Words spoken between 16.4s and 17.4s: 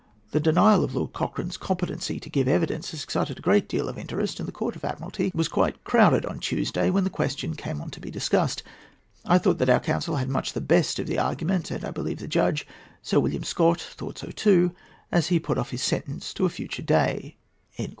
a future day."